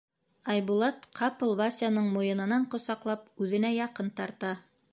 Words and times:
Айбулат 0.53 1.03
ҡапыл 1.19 1.53
Васяның 1.59 2.07
муйынынан 2.15 2.65
ҡосаҡлап 2.73 3.29
үҙенә 3.47 3.75
яҡын 3.77 4.11
тарта. 4.21 4.59